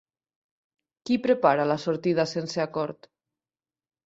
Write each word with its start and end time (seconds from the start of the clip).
Qui 1.09 1.17
prepara 1.25 1.67
la 1.73 1.77
sortida 1.83 2.27
sense 2.33 2.65
acord? 2.65 3.11